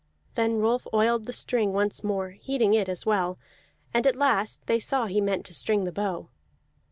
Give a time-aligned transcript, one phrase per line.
[0.33, 3.37] Then Rolf oiled the string once more, heating it as well;
[3.93, 6.29] and at last they saw he meant to string the bow.